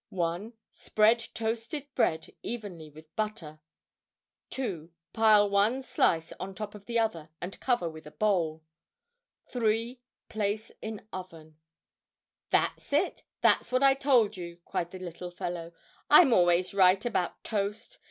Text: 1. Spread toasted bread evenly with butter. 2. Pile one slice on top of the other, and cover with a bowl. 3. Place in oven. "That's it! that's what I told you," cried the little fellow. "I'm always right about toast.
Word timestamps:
1. 0.09 0.53
Spread 0.71 1.19
toasted 1.35 1.85
bread 1.93 2.31
evenly 2.41 2.89
with 2.89 3.15
butter. 3.15 3.59
2. 4.49 4.89
Pile 5.13 5.47
one 5.47 5.83
slice 5.83 6.33
on 6.39 6.55
top 6.55 6.73
of 6.73 6.87
the 6.87 6.97
other, 6.97 7.29
and 7.39 7.59
cover 7.59 7.87
with 7.87 8.07
a 8.07 8.09
bowl. 8.09 8.63
3. 9.49 10.01
Place 10.27 10.71
in 10.81 11.07
oven. 11.13 11.59
"That's 12.49 12.91
it! 12.91 13.21
that's 13.41 13.71
what 13.71 13.83
I 13.83 13.93
told 13.93 14.35
you," 14.35 14.57
cried 14.65 14.89
the 14.89 14.97
little 14.97 15.29
fellow. 15.29 15.71
"I'm 16.09 16.33
always 16.33 16.73
right 16.73 17.05
about 17.05 17.43
toast. 17.43 17.99